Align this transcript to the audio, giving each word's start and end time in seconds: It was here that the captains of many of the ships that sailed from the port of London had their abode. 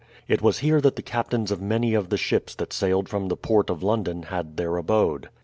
It 0.27 0.41
was 0.41 0.57
here 0.65 0.81
that 0.81 0.95
the 0.95 1.03
captains 1.03 1.51
of 1.51 1.61
many 1.61 1.93
of 1.93 2.09
the 2.09 2.17
ships 2.17 2.55
that 2.55 2.73
sailed 2.73 3.07
from 3.07 3.27
the 3.27 3.37
port 3.37 3.69
of 3.69 3.83
London 3.83 4.23
had 4.23 4.57
their 4.57 4.75
abode. 4.77 5.29